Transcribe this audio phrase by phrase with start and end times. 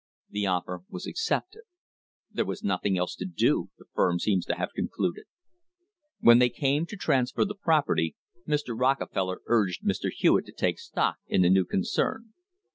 [0.31, 1.61] The offer was accepted.
[2.31, 5.25] There was nothing else to do, the firm seems to have concluded.
[6.19, 8.15] When they came to transfer the property
[8.47, 8.75] Mr.
[8.75, 10.09] Rockefeller urged Mr.
[10.09, 12.29] Hewitt to take stock in the new con cern.